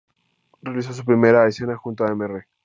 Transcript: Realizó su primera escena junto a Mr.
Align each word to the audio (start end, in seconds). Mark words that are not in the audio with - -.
Realizó 0.63 0.93
su 0.93 1.05
primera 1.05 1.45
escena 1.47 1.75
junto 1.77 2.03
a 2.03 2.15
Mr. 2.15 2.47